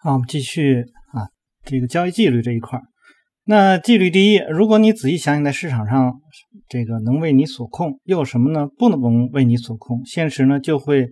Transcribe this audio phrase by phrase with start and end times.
[0.00, 0.82] 好，我们继续
[1.12, 1.26] 啊，
[1.64, 2.84] 这个交易纪律这一块儿。
[3.42, 6.20] 那纪律第一，如果你仔细想想，在市场上
[6.68, 8.68] 这个能为你所控，又有什么呢？
[8.78, 11.08] 不能为你所控，现实呢就会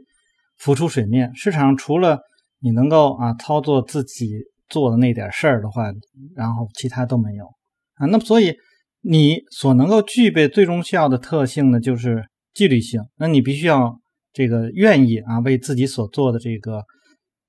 [0.56, 1.34] 浮出水面。
[1.34, 2.20] 市场除了
[2.60, 4.28] 你能够啊操作自己
[4.68, 5.92] 做的那点事儿的话，
[6.36, 7.44] 然后其他都没有
[7.96, 8.06] 啊。
[8.06, 8.54] 那么所以
[9.00, 12.24] 你所能够具备最终效的特性呢，就是
[12.54, 13.00] 纪律性。
[13.16, 13.98] 那你必须要
[14.32, 16.84] 这个愿意啊为自己所做的这个。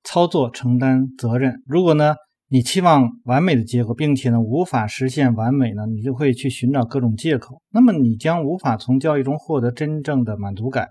[0.08, 1.62] 操作承担责任。
[1.66, 2.14] 如果呢，
[2.48, 7.60] 你期望完美的结果，并且呢无法实现完美呢，你就会去寻找各种借口。
[7.70, 10.88] 那么你将无法从交易中获得真正的满足感。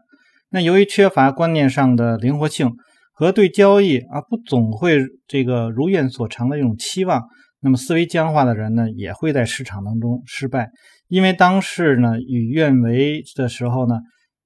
[0.52, 2.74] 那由于缺乏观念上的灵活性
[3.12, 7.24] 和对交易啊不总会这个如愿所偿的一种期望，
[7.60, 10.70] 那么思维僵化的人呢，也会在市场当中失败。
[11.08, 13.96] 因为当事呢与愿违的时候呢，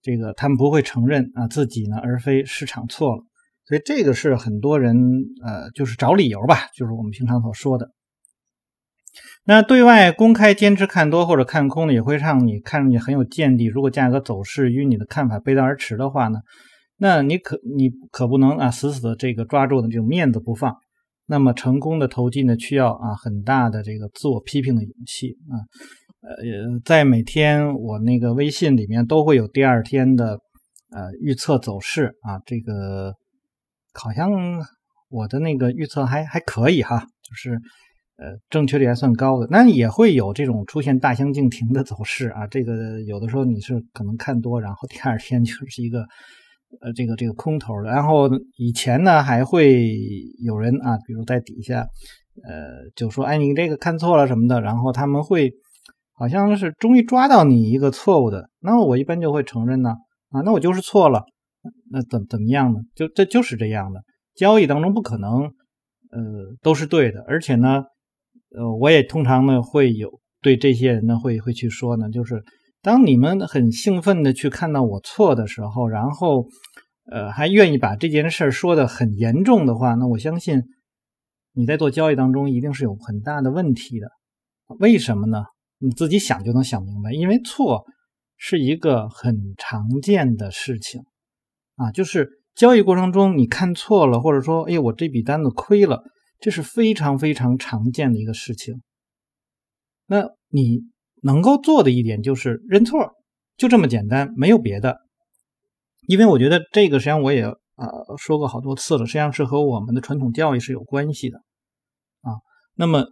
[0.01, 3.23] 这个他们不会承认啊自己呢，而非市场错了。
[3.71, 4.97] 所以这个是很多人
[5.41, 7.89] 呃，就是找理由吧，就是我们平常所说的。
[9.45, 13.67] 那对外公开坚持看多或者看空呢，也会让你看上去很有见地。
[13.67, 16.39] 如果价格走势与你的看法背道而驰的话呢，
[16.97, 20.75] 那你可你可不能啊死死的这个抓住的这种面子不放。
[21.25, 25.55] 那么成功的投机呢，需要啊很大的这个自我批评的勇气啊。
[26.23, 30.33] 呃，在每天我那个微信里面都会有第二天的
[30.89, 33.15] 呃预测走势啊，这个。
[33.93, 34.31] 好像
[35.09, 37.53] 我的那个预测还还可以哈，就是
[38.17, 39.47] 呃正确率还算高的。
[39.49, 46.05] 那也会有这种出现大相径庭的走势啊，这个有的时候你是可能看多，然后第二天就是一个
[46.81, 47.89] 呃这个这个空头的。
[47.89, 49.93] 然后以前呢还会
[50.43, 51.81] 有人啊，比如在底下
[52.43, 55.51] 呃就说哎你这个看错了什么的，然后他们会
[56.13, 59.95] 好像是终于抓到你一个错误的，那我一般就会承认呢
[60.29, 61.25] 啊，那我就是错了。
[61.89, 62.79] 那怎怎么样呢？
[62.95, 64.01] 就这就是这样的
[64.35, 67.23] 交易当中不可能，呃，都是对的。
[67.27, 67.83] 而且呢，
[68.55, 72.43] 呃，我也通常呢会有对这些人呢会会去说呢，就是
[72.81, 76.47] 当你们很兴奋的去看到我错的时候，然后
[77.11, 80.63] 呃还愿意把这件事说的很严重的话，那我相信
[81.53, 84.07] 你在做交易当中一定是有很大的问题的。
[84.79, 85.43] 为什么呢？
[85.79, 87.85] 你自己想就能想明白，因为错
[88.37, 91.01] 是一个很常见的事情。
[91.81, 96.03] 啊，就是交易过程中你看错了，或者说，哎，我这笔单子亏了，
[96.39, 98.83] 这是非常非常常见的一个事情。
[100.05, 100.81] 那你
[101.23, 103.13] 能够做的一点就是认错，
[103.57, 104.99] 就这么简单，没有别的。
[106.07, 107.87] 因为我觉得这个实际上我也啊
[108.17, 111.39] 说过好多次了，实际上是和我们的传统教育是有关系的
[112.21, 112.37] 啊。
[112.75, 113.07] 那么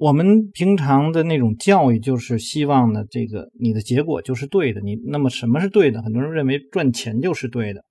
[0.00, 4.80] 我们平常的那种教育就是希望呢，这个你的结果就是对的。
[4.80, 6.00] 你那么什么是对的？
[6.02, 7.82] 很多人认为赚钱就是对的。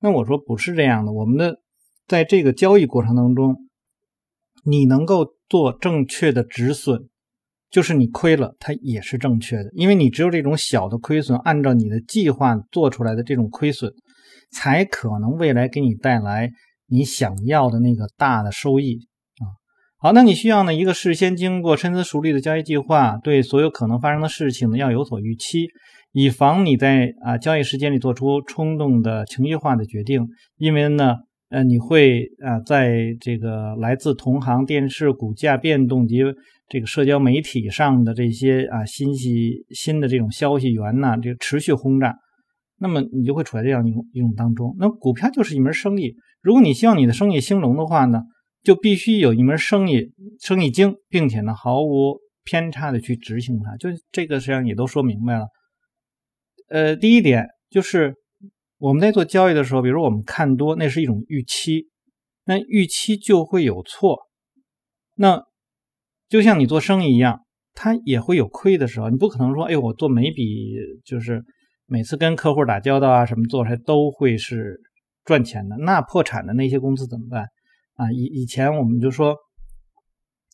[0.00, 1.12] 那我说不是这样的。
[1.12, 1.60] 我们的
[2.08, 3.68] 在这个交易过程当中，
[4.64, 7.10] 你能够做正确的止损，
[7.70, 9.70] 就是你亏了，它也是正确的。
[9.74, 13.92] 因为你只有这种小的亏损，按照你的计划做出来的这种亏损，
[14.50, 16.50] 才可能未来给你带来
[16.86, 19.09] 你想要的那个大的收益。
[20.02, 25.68] 好，那你需要呢一个事先经过深思熟虑的交易计划，对所有可能发生的事情呢要有所预期，
[26.12, 30.26] 以防你在啊交易时间里做出冲动的情绪化的决定。
[30.56, 31.16] 因为呢，
[31.50, 36.22] 呃，你会啊在这个来自同行、电视股价变动及
[36.66, 42.16] 这个社交媒体上的这些啊信息、新的这种消息源呢，这个持续轰炸，
[42.78, 44.74] 那么你就会处在这样一种一种当中。
[44.78, 48.22] 那股票就是一门生意，如果你希望你的生意兴隆的话呢？
[48.62, 53.76] 就必须有一门生意，生意经，并且呢毫无偏差的去执行它。
[53.76, 55.46] 就这个实际上也都说明白了。
[56.68, 58.14] 呃，第一点就是
[58.78, 61.88] 我们在做交易的时候，比如我们看多，那是一种预期，
[62.44, 64.18] 那预期就会有错。
[65.16, 65.42] 那
[66.28, 67.40] 就像你做生意一样，
[67.74, 69.10] 它也会有亏的时候。
[69.10, 71.42] 你不可能说，哎，我做每笔就是
[71.86, 74.80] 每次跟客户打交道啊，什么做出来都会是
[75.24, 75.76] 赚钱的。
[75.78, 77.46] 那破产的那些公司怎么办？
[78.00, 79.36] 啊，以以前我们就说，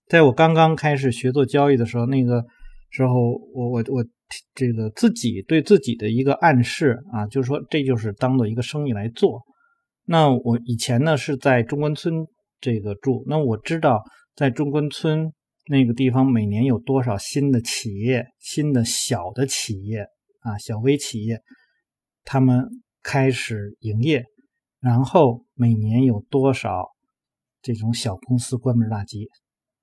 [0.08, 2.44] 在我刚刚开始学做交易的时候，那个
[2.90, 3.12] 时候
[3.54, 4.04] 我我我
[4.52, 9.43] 这个自己对自己的一个暗示啊，就是说这就是当做一个生意来做。
[10.06, 12.26] 那我以前呢是在中关村
[12.60, 14.02] 这个住，那我知道
[14.34, 15.32] 在中关村
[15.69, 20.00] 那个地方每年有多少新的企业、新的小的企业
[20.40, 21.40] 啊，小微企业，
[22.25, 22.69] 他们
[23.04, 24.25] 开始营业，
[24.81, 26.95] 然后每年有多少。
[27.74, 29.28] 这种小公司关门大吉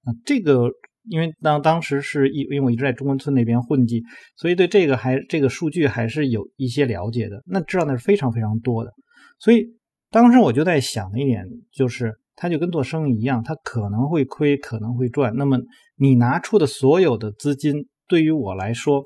[0.03, 0.71] 啊，这个
[1.09, 4.01] 因为当当时是因因为我一直在中关村那边混迹，
[4.37, 7.43] 所以对这个还这个数据还是有一些了解的。
[7.45, 8.91] 那知道那是非常非常多的，
[9.37, 9.65] 所以
[10.09, 15.35] 当时我就在想的一点就是，它就跟做生意一样，它可能会亏，可能会赚。
[15.35, 15.59] 那么
[15.97, 19.03] 你拿出的所有的资金，对于我来说，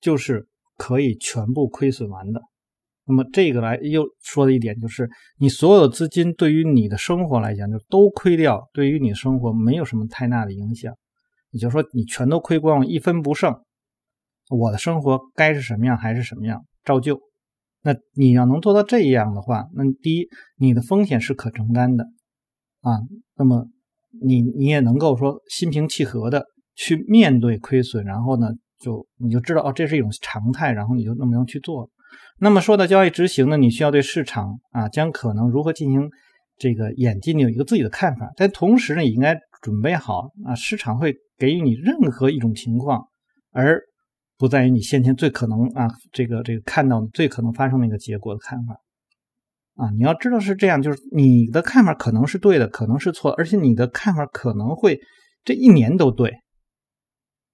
[0.00, 2.40] 就是可以全部亏损完的。
[3.06, 5.08] 那么这个来又说的一点就是，
[5.38, 10.92] 你所有的资金对于你的生活来讲就都亏掉，对于你的生活没有什么太大的影响。
[11.52, 13.54] 也就是说，你全都亏光了，一分不剩，
[14.50, 17.20] 我的生活该是什么样还是什么样，照旧。
[17.82, 22.04] 那你要能做到这样的话，那第一，你的风险是可承担的
[22.80, 22.98] 啊。
[23.36, 23.68] 那么
[24.20, 26.44] 你你也能够说心平气和的
[26.74, 28.50] 去面对亏损，然后呢，
[28.80, 31.88] 就你就知道哦，这是一种常态，然后你就那么能去做了。
[32.38, 36.10] 那么说到交易执行呢，你需要对市场啊将可能如何进行
[36.58, 43.08] 这个演进有一个自己的看法，但同时呢，也应该准备好啊，市场会给予你任何一种情况，
[43.52, 43.80] 而
[44.36, 48.74] 不在于你先前最可能啊这个这个看到最可能发生那个结果的看法。
[49.76, 55.00] 啊，你要知道是这样，就是你的看法可能是对的，可能是错，而且你的看法可能会
[55.42, 56.34] 这一年都对。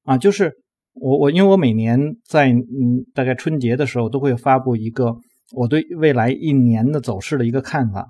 [0.02, 0.58] 啊，就是。
[0.94, 5.16] 我我因为我每年在嗯大概春节的时候都会发布一个
[5.54, 8.08] 我对未来一年的走势的一个看法，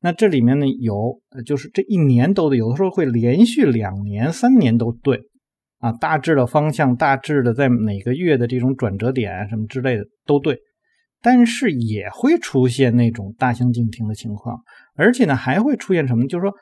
[0.00, 5.20] 那这里面呢有就是这一年都有的时候会连续两年三年都对
[5.78, 10.58] 啊，大致的方向大致的在每个月的这种转折点什么之类的都对，
[11.20, 14.58] 但是也会出现那种大相径庭的情况，
[14.96, 16.54] 而且呢还会出现什么，就是说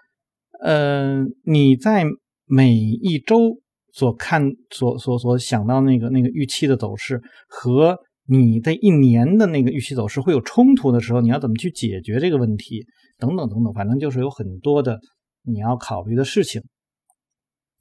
[0.61, 2.05] 呃你在
[2.47, 3.62] 每一周。
[3.93, 12.85] 所看所所所想到那个那个预期的走势和你的一年的那个预期走势会有冲突的时候，你要怎么去解决这个问题？
[13.19, 14.99] 等等等等，反正就是有很多的
[15.43, 16.62] 你要考虑的事情。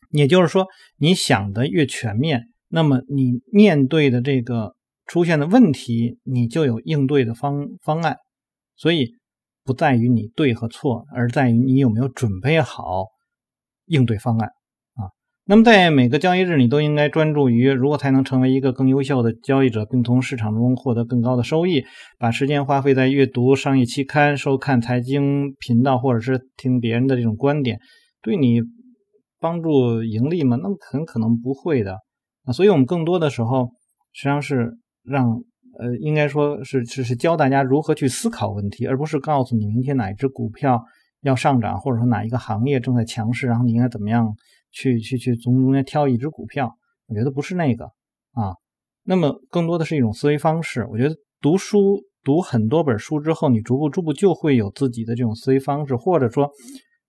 [0.10, 0.68] 也就是说，
[0.98, 4.76] 你想的越全面，那么你面对的这个
[5.06, 8.18] 出现的问题，你就有应对的方方案。
[8.76, 9.14] 所以
[9.64, 13.06] 不在于你对和错，而在于你有没有准备好
[13.86, 14.50] 应对方案。
[15.46, 21.84] 那么，在每个交易日，你都应该专注于如何才能成为一个更优秀的交易者，并从市场中获得更高的收益。
[22.20, 27.80] 把时间花费在阅读商业期刊、收看财经频道，或者是听别人的这种观点，
[28.22, 28.62] 对你
[29.40, 30.58] 帮助盈利吗？
[30.62, 31.98] 那么很可能不会的
[32.44, 32.54] 啊。
[32.54, 33.72] 所以，我们更多的时候
[34.14, 35.28] 实际上是让
[35.80, 40.84] 呃，应该说是是是教大家如何去思考问题，而不是告诉你明天哪一只股票
[41.24, 44.32] 要上涨，或者说哪一个行业正在强势，然后你应该怎么样。
[44.72, 46.72] 去去去从中间挑一只股票，
[47.08, 47.86] 我觉得不是那个
[48.32, 48.56] 啊，
[49.04, 50.86] 那么更多的是一种思维方式。
[50.90, 56.50] 我觉得读书读很多本书之后，你逐步逐步就会有自己的这种思维方式，或者说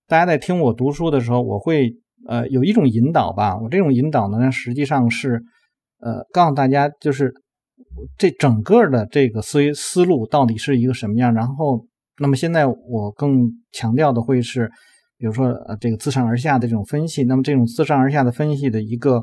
[0.08, 1.94] 大家在听我读书的时候，我会
[2.26, 3.56] 呃有一种引导吧。
[3.58, 5.42] 我这种引导呢，实际上是
[6.00, 7.32] 呃告诉大家，就是
[8.18, 11.32] 这整个的这个思维思路到底是一个什么样。
[11.32, 11.86] 然后，
[12.18, 14.70] 那么现在我更强调的会是。
[15.22, 19.22] 比如说，呃，这个自上而下的这种分析，那么这种自上而下的分析的一个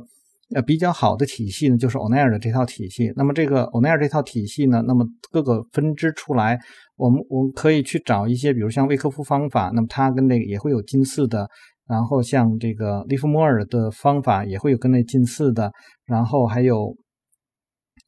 [0.55, 3.11] 呃比较好的体系呢，就是欧奈尔的这套体系。
[3.17, 6.57] 那么这个欧奈尔这套体系呢，那么各个分支出来，
[6.95, 11.45] 我们我们可以去找一些，比如像威克夫方法，那么它跟那个也会有近似的。
[11.85, 15.69] 然后像这个利弗莫尔的方法也会有跟那近似的。
[16.05, 16.95] 然后还有。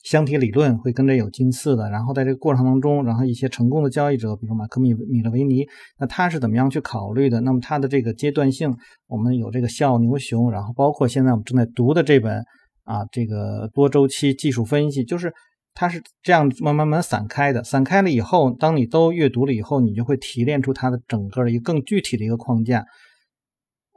[0.03, 5.67] 箱体理论会跟着有近似的，然后在这个过程当中，然后一些成功的交易者，比如马克米米勒维尼，
[5.99, 7.39] 那他是怎么样去考虑的？
[7.41, 8.75] 那么他的这个阶段性，
[9.07, 12.43] 我们有这个笑傲牛熊，然后包括现在我们正在读的这本
[12.83, 15.31] 啊，这个多周期技术分析，就是
[15.73, 17.63] 它是这样慢慢慢散开的。
[17.63, 22.83] 散开了以后，当你都阅读了以后，你就会提炼出它的整个的一个更具体的一个框架。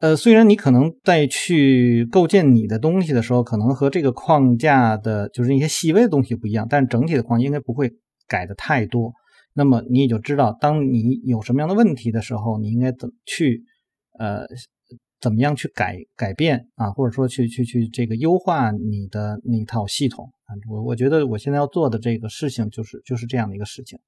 [0.04, 7.90] 呃，虽然你可能在去构建你的东西的时候，可能和这个框架的，就是一些细微的东西不一样，但整体的框架应该不会
[8.28, 9.14] 改的太多。
[9.54, 13.62] 那么你也就知道，当你有什么样的问题的时候，你应该怎么去，
[14.18, 14.44] 呃，
[15.23, 20.52] 怎么样去改改变啊，或者说去去去这个优化你的那套系统啊。
[20.68, 23.99] 我我觉得我现在要做的这个事情就是就是这样的一个事情。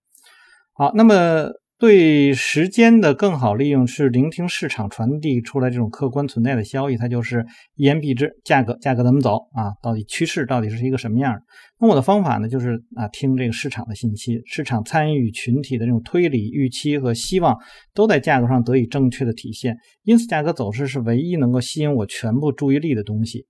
[0.74, 1.48] 好，那么。
[1.78, 9.76] 对时间的更好利用是聆听市场传递出来这种客观存在的消息，它就是一言蔽之，价格价格怎么走啊？
[9.82, 11.38] 到底趋势到底是一个什么样？
[11.78, 17.54] 那我的方法呢，就是啊，听这个市场的信息，市场参与群体的这种推理、预期和希望
[17.92, 23.44] 都在价格上得以正确的体现，因此价格走势是唯一能够吸引我全部注意力的东西。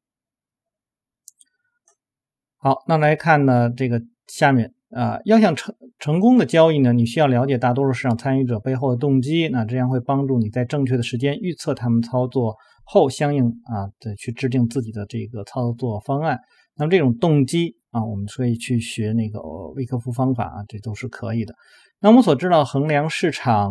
[2.56, 4.75] 好，那来看呢，这个下面。
[4.90, 16.38] 啊，要想成成功的交易呢，你需要了解大多数市场参与者背后的动机，那这样会帮助你在正确的时间预测他们操作后相应啊的去制定自己的这个操作方案。
[16.76, 19.40] 那么这种动机啊，我们可以去学那个
[19.74, 21.54] 维克夫方法啊，这都是可以的。
[22.00, 23.70] 那我们所知道衡量市场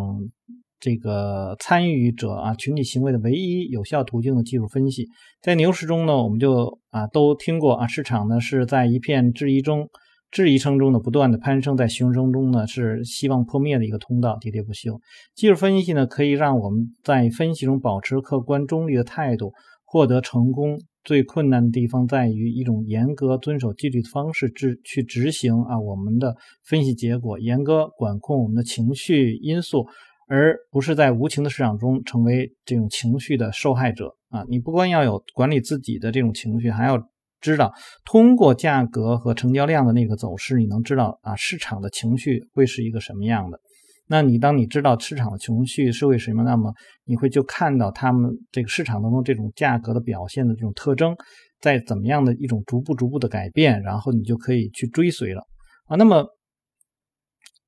[0.81, 5.07] 这个参与者啊群体行为的唯一有效途径的技术分析。
[5.41, 9.87] 在牛市中呢，我们就啊都听过啊，市场呢是在一片质疑中。
[10.35, 14.99] 质疑声中的不断的攀升，在熊声中呢是希望破灭的一个通道，喋喋不休。
[15.33, 19.53] 技术分析呢可以让我们在分析中保持客观中立的态度，
[19.85, 20.77] 获得成功。
[21.05, 29.85] 最困难的地方在于一种严格遵守纪律的方式执去执行啊我们的分析结果，严格管控我们的情绪因素，
[30.27, 34.43] 而不是在无情的市场中成为这种情绪的受害者啊！
[34.49, 37.01] 你不光要有管理自己的这种情绪，还要。
[37.45, 37.73] 知道
[38.03, 43.59] 通过价格和成交量的那个走势，你能知道啊市场的情绪会是一个什么样的？
[44.07, 46.73] 那你当你知道市场的情绪是为什么，那么
[47.05, 51.15] 你会就看到他们这个市场当中这种价格的表现的这种特征，
[51.61, 55.43] 在怎么样的一种逐步逐步的改变，然后你就可以去追随了
[55.85, 55.95] 啊。
[55.95, 56.25] 那么。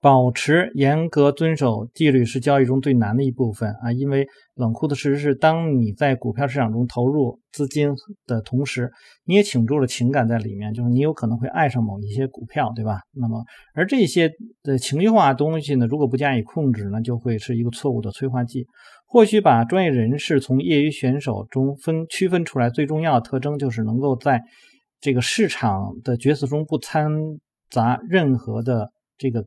[0.07, 7.89] 保持严格遵守纪律是交易中最难的一部分啊，因为冷酷的事实是，当你在股票市场中投入资金
[8.25, 8.89] 的同时，
[9.25, 13.01] 你也倾注了情感在里面，就是你有可能会爱上某一些股票，对吧？
[13.11, 14.31] 那么，而这些
[14.63, 18.65] 的情绪化东西呢，如果不加以控制呢，就会是一个错误的催化剂。
[19.07, 24.41] 或许把专业人士从业余选手中分区分出来，最重要的特征就是能够在
[25.01, 27.11] 这个市场的角色中不掺
[27.69, 29.45] 杂任何的这个。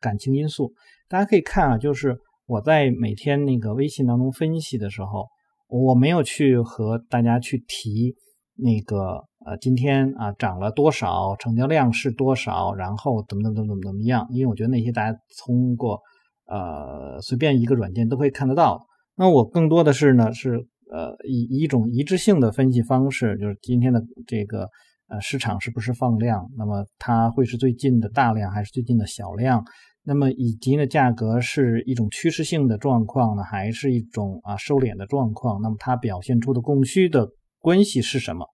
[0.00, 0.72] 感情因素，
[1.08, 5.26] 大家可以看啊，就是我在每天那个微信当中分析的时候，
[5.68, 8.14] 我没有去和大家去提
[8.56, 16.00] 那个呃今天啊涨了多少，成交量是多少，然后怎么怎么怎么怎么样，因为我觉得那些大家通过
[16.46, 18.86] 呃随便一个软件都可以看得到。
[19.16, 24.68] 那我更多的是呢是呃以一种一致性的分析方式，就是今天的这个。
[25.08, 26.46] 呃，市场是不是放量？
[26.56, 29.64] 那么它会是最近的大量还是最近的小量？
[30.02, 35.60] 那么以及呢，价格是一种趋势性的状况呢，还是一种啊收敛的状况？
[35.60, 38.46] 那么它表现出的供需的关系是什么？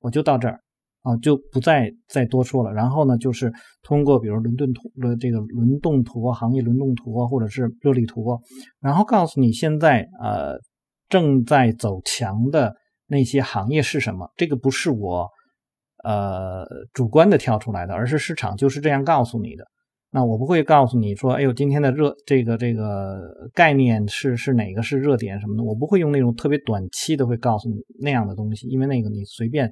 [0.00, 0.60] 我就到这儿
[1.02, 2.72] 啊，就不再再多说了。
[2.72, 3.52] 然后呢，就是
[3.82, 8.40] 通过比如伦敦图的这个轮动图、行业轮动图或者是热力图，
[8.80, 10.58] 然后告诉你现在呃
[11.08, 12.74] 正在走强的
[13.06, 14.30] 那些行业是什么？
[14.36, 15.28] 这个不是我。
[16.04, 19.64] 呃，主观的跳出来的，而是市场就是这样告诉你的。
[20.12, 23.20] 那我不会告诉你说，哎呦，今天的热这个这个
[23.54, 29.70] 概念是是哪个是热点什么的，我不会用那种特别短期的会告诉你那样的东西，因为那个你随便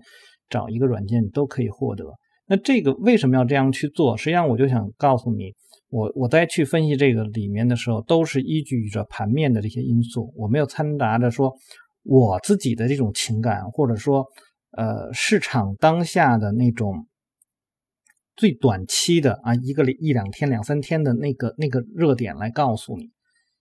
[0.49, 2.05] 找一个软件你都可以获得。
[2.47, 4.17] 那这个为什么要这样去做？
[4.17, 5.53] 实际上我就想告诉你，
[5.89, 11.53] 我我在去分析这个里面的时候，都是依据着盘面的这些因素，我没有掺杂着说
[12.05, 14.25] 我自己的这种情感，或者说。
[14.71, 17.07] 呃，市场当下的那种
[18.37, 23.11] 最短期的啊，一个一两天、两三天的那个那个热点来告诉你，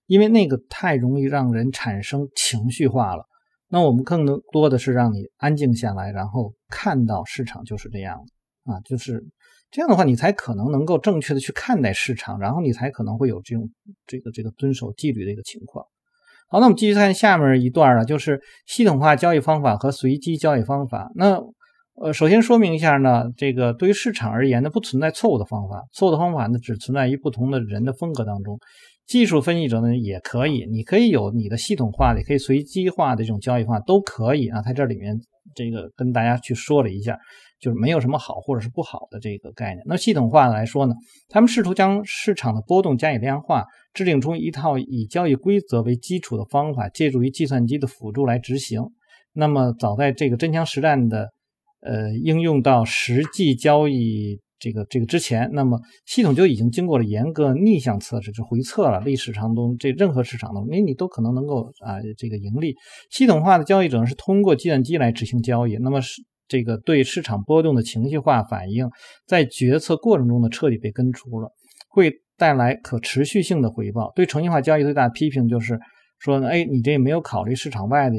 [0.05, 3.25] 因为那个太容易让人产生情绪化了。
[3.69, 8.19] 那我们更多的是让你安静下来，然后看到市场就是这样
[8.65, 9.25] 啊，就是
[9.71, 13.69] 这样的话，你才可能能够正确的去看待市场，然后你才可能会有这种
[14.05, 15.85] 这个这个遵守纪律的一个情况。
[16.49, 21.11] 好，那我们继续看下面一段了，就是系统化交易方法和随机交易方法。
[21.15, 21.37] 那
[22.01, 28.57] 呃，首先说明一下呢，这个对于市场而言呢，不存在错误的方法，错误的方法呢，只存在于不同的人的风格当中。
[29.07, 34.61] 技术分析者呢，也可以，你可以有你的系统化的，也可以随机化的这种交易方法都可以啊。
[34.61, 35.19] 在这里面，
[35.55, 37.17] 这个跟大家去说了一下。
[37.59, 39.83] 就是没有什么好或者是不好的这个概念。
[39.87, 40.93] 那系统化来说呢，
[41.27, 48.81] 他们试图将市场的波动加以量化，制定出一套以交易规则为基础的方法，借助于计算机的辅助来执行。
[49.33, 51.29] 那么早在这个真枪实弹的
[51.81, 62.75] 呃应用到实际交易这个这个之前，那么系统就已经经过了严格逆向测试，就回测了历史上中这任何市场中，你你都可能能够啊这个盈利。
[63.09, 66.21] 系统化的交易者是通过计算机来执行交易，那么是。
[66.47, 68.89] 这个对市场波动的情绪化反应，
[69.25, 71.51] 在决策过程中呢彻底被根除了，
[71.89, 74.11] 会带来可持续性的回报。
[74.15, 75.79] 对程序化交易最大的批评就是
[76.19, 78.15] 说呢，哎，你这没有考虑市场外的、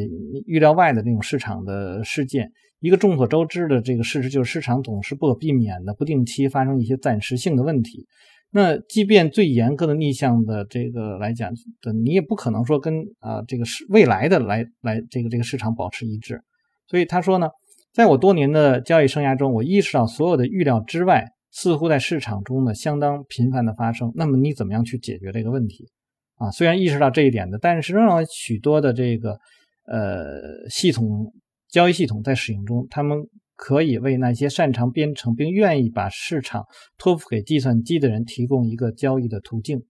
[0.46, 2.50] 预料外的这种市场的事件。
[2.80, 8.06] 一个众所周知的这个事实就是，市场总是不可避免的不定期发生一些暂时性的问题。
[8.50, 11.50] 那即便最严格的逆向的这个来讲
[11.82, 16.42] 的，你也不可能说跟啊这个是未来的来来这个这个市场保持一致。
[16.86, 17.48] 所以他说呢。
[17.92, 24.12] 在我多年的交易生涯中，我意识到所有的预料之外似乎在市场中呢相当频繁的发生。
[24.14, 25.88] 那么你怎么样去解决这个问题
[26.36, 26.50] 啊？
[26.50, 29.32] 虽然意识到这一点的，但是仍然许多的这个
[29.86, 31.32] 呃系统
[31.68, 33.18] 交易系统在使用中，他们
[33.56, 36.64] 可以为那些擅长编程并愿意把市场
[36.96, 39.82] 托付给计算机的人提供一个交易的途径。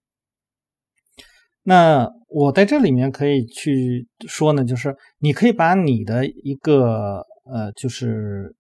[1.65, 8.55] 那我在这里面可以去说呢，就是你可以把你的一个呃，就是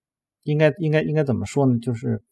[0.44, 1.78] 应该应该应该怎么说呢？
[1.78, 2.22] 就是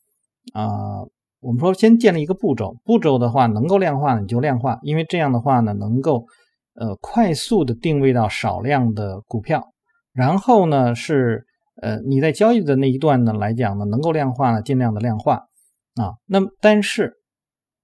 [0.53, 1.03] 啊，
[1.41, 6.27] 我们说先建立一个步骤，步骤的话能够量化你就量化，因为这样的话呢，能够
[6.75, 9.73] 呃快速的定位到少量的股票，
[10.13, 11.45] 然后呢是
[11.83, 15.47] 呃你在交易的那一段呢来讲呢，能够量化呢尽量的量化
[15.95, 16.15] 啊。
[16.27, 17.15] 那么但是。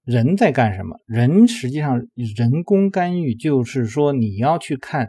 [0.05, 0.97] 人在干什么？
[1.05, 1.97] 人实际上
[2.35, 5.07] 人工干预，就是说你要去看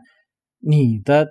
[0.61, 1.26] 你的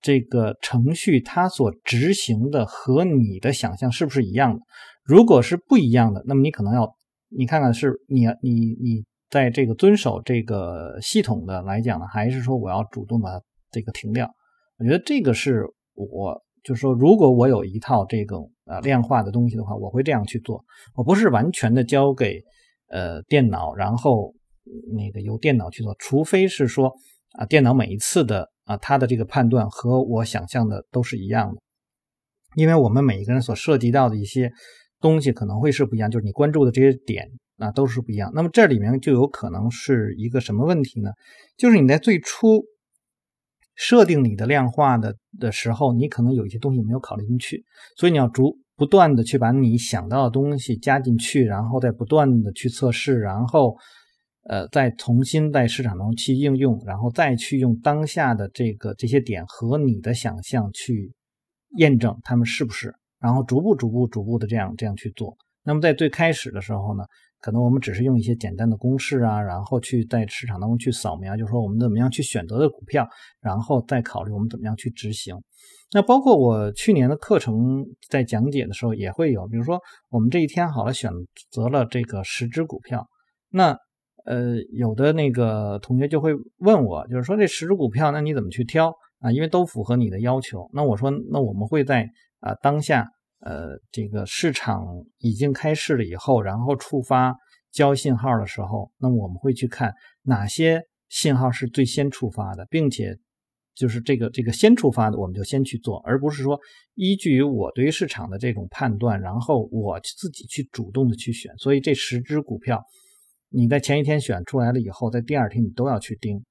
[0.00, 4.60] 这个程序，它所执行的和你的想象是不是一样的。
[5.04, 6.94] 如果是不一样的，那么你可能要
[7.28, 14.30] 你看看是你你你在这个遵守这个系统的来讲呢，还是说我要主动把它这个停掉？
[14.78, 15.64] 我觉得这个是
[15.94, 20.64] 我就是说，如果我有一套这种呃量化的东西的话，我会这样去做。
[20.94, 22.40] 我不是完全的交给。
[22.92, 24.34] 呃，电脑，然后
[24.96, 26.92] 那个由电脑去做，除非是说
[27.32, 31.60] 啊，电脑每一次的啊，它的这个判断和我想象的都是一样的，
[32.56, 34.50] 因为我们每一个人所涉及到的一些
[35.00, 38.30] 东西可能会是不一样，就是你关注的这些点啊都是不一样。
[38.34, 41.10] 那么这里面就有可能是一个什么问题呢？
[41.56, 42.64] 就是你在最初
[43.74, 47.64] 设定你的量化的的时候，你可能有一些东西没有考虑进去，
[47.96, 48.58] 所以你要逐。
[48.76, 53.76] 不断的去把你想到的东西加进去，然后再不断的去测试，然后，
[54.48, 61.12] 呃，再重新在市场中去应用，然后再去用当下的这个这些点和你的想象去
[61.76, 65.36] 验证他们是不是，然后逐步逐步逐步的这样这样去做。
[65.62, 67.04] 那么在最开始的时候呢，
[67.40, 73.06] 可能我们只是用一些简单的公式啊，然后去在市场当中去扫描，就是说我们怎么样去选择的股票，
[73.40, 75.36] 然后再考虑我们怎么样去执行。
[75.92, 79.78] 那包括我去年的课程在讲解的时候也会有，比如说
[80.08, 81.12] 我们这一天好了选
[81.50, 83.06] 择了这个十只股票，
[83.50, 83.76] 那
[84.24, 89.30] 呃有的那个同学就会问我，就是说这十只股票那你怎么去挑啊？
[89.32, 90.68] 因为都符合你的要求。
[90.72, 92.08] 那我说那我们会在
[92.40, 93.08] 啊当下
[93.40, 94.84] 呃这个市场
[95.18, 97.34] 已经开市了以后，然后触发
[97.72, 103.16] 交信号的时候，那我们会去看哪些信号是最先触发的，并且。
[103.72, 106.58] 就是这个这个先触发的，我们就先去做，而不是说
[106.96, 111.56] 依据于我对于市场的这种判断，然后我自己去主动的去选。
[111.56, 112.82] 所以这十只股票，
[113.50, 116.42] 你在前一天选出来了以后，在第二天你都要去盯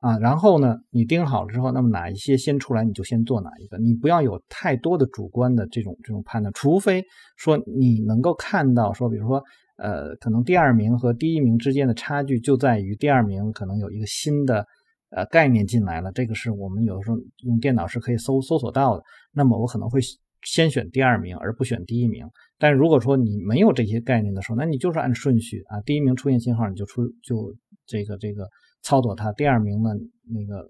[0.00, 0.18] 啊。
[0.18, 3.78] 然后呢，你盯好了之后，那么哪一些先出来，你就先做哪一个。
[3.78, 7.04] 你不要有太多的主观的这种这种判断，除非
[7.36, 9.42] 说你能够看到说，比如说
[9.76, 14.66] 呃，可能第二名和第一名之间的差距就在于第二名可能有一个新的。
[15.10, 19.02] 呃，概念进来了，这个是我们有的时候用电脑是可以搜搜索到的。
[19.32, 20.00] 那么我可能会
[20.42, 22.26] 先选第二名，而不选第一名。
[22.58, 27.54] 但如果说你没有这些概念的时候，那你就是按顺序啊，第一名出现信号你就出就
[27.86, 28.48] 这个这个
[28.82, 29.90] 操作它，第二名呢
[30.32, 30.68] 那个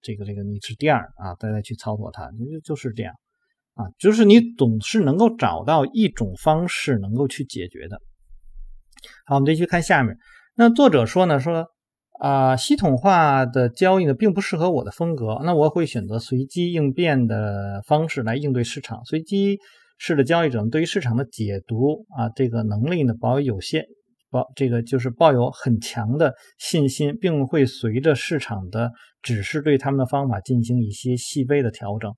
[0.00, 3.14] 这个这个你是第二啊，再再去操作它，就就是这样
[3.74, 8.00] 啊，就是你总是能够找到一种方式能够去解决的。
[9.26, 10.16] 好，我们继续看下面，
[10.56, 11.66] 那作者说呢说。
[12.20, 15.40] 啊，系统化的交易呢，并不适合我的风格。
[15.42, 19.04] 那我会选择随机应变的方式来应对市场。
[19.04, 19.58] 随机
[20.04, 23.84] 式的交易者对于市场的解读啊，这个能力呢，保有有限，
[24.32, 28.90] 抱这个就是抱有很强的信心，并会随着市场的
[29.22, 32.12] 指示对他们的方法进行一些细微的调整。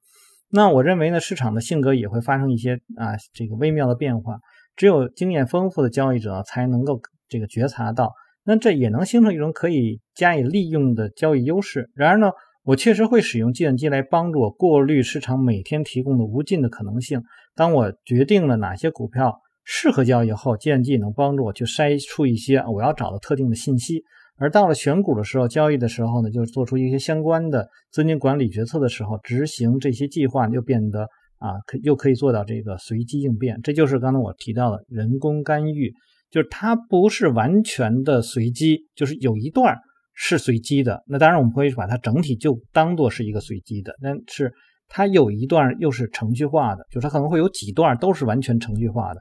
[0.48, 4.38] 那我认为呢，市场的性格也会发生一些啊，这个微妙的变化。
[4.76, 8.14] 只有经验丰富的交易者才能够这个觉察到。
[8.44, 11.90] 那这也能形成一种可以加以利用的交易优势。
[11.94, 12.30] 然而呢，
[12.64, 17.22] 我确实会使用计算机来帮助我过滤市场每天提供的无尽的可能性。
[17.54, 24.02] 当我决定了哪些股票适合交易后，计算机能帮助我去筛出一些我要找的特定的信息。
[24.36, 31.02] 而到了选股的时候，交易的时候呢，就是做出一些相关的资金管理决策的时候，执行这些计划又变得
[31.38, 33.60] 啊，可又可以做到这个随机应变。
[33.62, 35.92] 这就是刚才我提到的人工干预。
[36.30, 39.78] 就是它不是完全的随机，就是有一段儿
[40.14, 41.02] 是随机的。
[41.06, 44.52] 那当然我们会把它整体就当做是一个随机的，但是
[44.88, 49.20] 它有一段又是程序化的，就是它可能会有几段都是完全程序化的。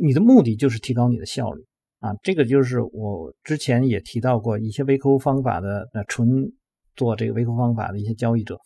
[0.00, 1.62] 你的目的就是提高你的效率
[2.00, 6.28] 啊，这个就是我之前也提到过一些微扣方法的，呃，纯
[6.96, 8.58] 做这个微扣方法的一些交易者，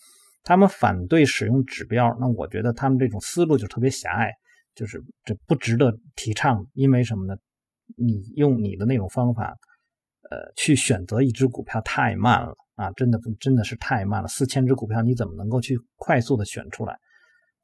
[0.42, 4.30] 他们反对使用指标，那我觉得他们这种思路就特别狭隘。
[4.74, 7.34] 就是这不值得提倡，因为什么呢？
[7.96, 9.56] 你用你的那种方法，
[10.30, 12.90] 呃，去选择一只股票太慢了啊！
[12.92, 14.28] 真的不真的是太慢了。
[14.28, 16.96] 四千只股票你怎么能够去快速的选出来？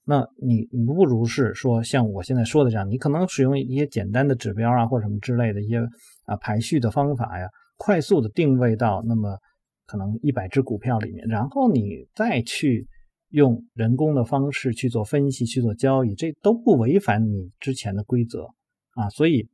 [0.07, 5.79] 那你你不如是说像我现在说的这样，你可能使用一些简单的指标啊，或者什么之类的一些
[6.27, 7.47] 啊排序的方法呀，
[7.77, 9.39] 快速的定位到那么
[9.87, 12.87] 可能一百只股票里面，然后你再去
[13.31, 18.47] 用人工的方式去做分析、去做交易，这都不违反你之前的规则
[18.95, 19.09] 啊。
[19.11, 19.49] 所以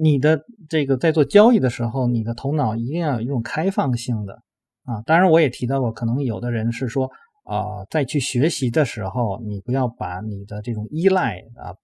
[0.00, 4.42] 你的这个在做交易的时候，你的头脑一定要有一种开放性的
[4.84, 5.02] 啊。
[5.06, 7.10] 当然，我也提到过，可能有的人是说
[7.44, 11.74] 啊，在去学习的时候，你不要把你的这种依赖啊。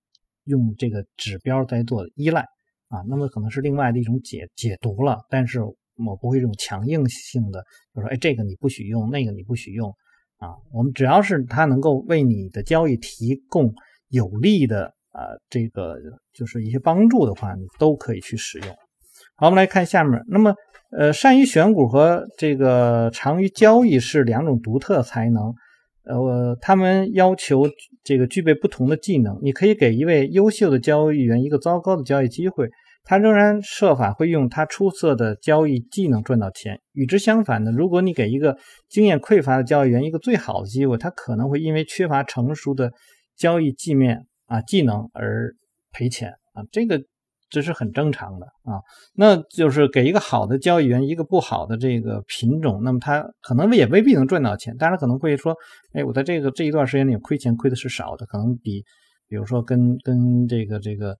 [0.48, 2.42] 用这个指标在做依赖
[2.86, 9.92] 啊，那么可能是另外的一种解解读了，但是我不会这种强硬性的，就说哎这个你不许用，那个你不许用
[10.36, 10.54] 啊。
[10.72, 13.74] 我们只要是它能够为你的交易提供
[14.08, 15.96] 有利的啊这个
[16.34, 18.68] 就是一些帮助的话，你都可以去使用。
[19.36, 20.54] 好，我们来看下面，那么
[20.90, 25.54] 呃善于选股和这个长于交易是两种独特才能。
[26.08, 27.68] 呃，他们要求
[28.04, 29.36] 这个具备不同的技能。
[29.42, 32.68] 你可以给一位优秀的交易员一个糟糕的交易机会，
[33.02, 36.80] 他仍然设法会用他出色的交易技能赚到钱。
[36.92, 38.56] 与之相反的，如果你给一个
[38.88, 42.92] 经验匮乏的交易员一个最好的机会，他可能会因为缺乏成熟的
[43.36, 45.54] 交易界面啊技能而
[45.92, 46.64] 赔钱啊。
[46.72, 47.02] 这个。
[47.48, 48.82] 这是很正常的啊，
[49.14, 54.76] 那就是给一个好的交易员一个不好的这个品种，那么他可能也未必能赚到钱。
[54.76, 55.54] 当然可能会说，
[55.92, 58.82] 哎，我在这个这一段时间里亏钱亏的是少的，可能比，
[59.28, 61.16] 比如说跟跟这个这个，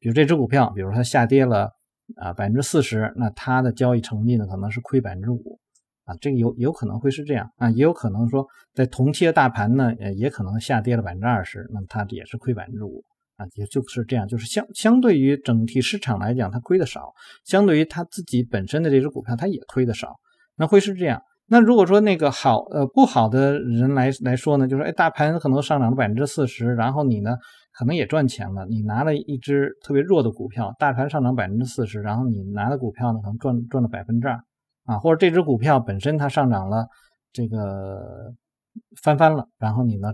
[0.00, 1.70] 比如这只股票，比如它下跌了
[2.16, 5.60] 啊百分之四十，那它的交易成绩呢可能是亏百分之五
[6.08, 8.44] 啊，这个有有可能会是这样啊，也有可能说
[8.74, 13.04] 在同期的大盘呢，呃也可能下跌了百分之二十，那么它也是亏百分之五。
[13.36, 17.02] 啊，也就是这样，就是相相对于整体市场来讲，它亏的少；
[17.44, 20.16] 相对于它自己本身的这只股票，它也亏的少。
[20.56, 21.22] 那会是这样。
[21.46, 27.36] 那如果说那个好呃不好的人来来说呢，就是哎，大盘可能上涨了百分之四十，然后你呢
[27.78, 28.66] 可能也赚钱了。
[28.66, 34.36] 你拿了一只特别弱的股票，大盘上涨百分之四十，然后你拿的股票呢可能赚赚了百分之二
[34.88, 36.88] 啊，或者这只股票本身它上涨了
[37.32, 38.34] 这个
[39.00, 40.12] 翻番了，然后你呢？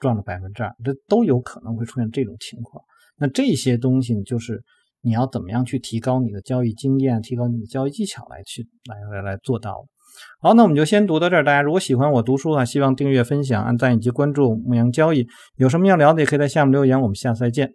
[0.00, 2.84] 赚了百分之二，这都有可能会出现这种情况。
[3.16, 4.62] 那这些东西就是
[5.00, 9.84] 你要怎么样去提高你的交易经验，提高你的交易技巧来去来来来做到。
[10.38, 11.42] 好，那我们就先读到这儿。
[11.42, 15.26] 大家如果喜欢我读书啊，希望订阅、分享、按赞以及关注牧羊交易。
[15.56, 17.00] 有什么要聊的，也可以在下面留言。
[17.00, 17.74] 我们下次再见。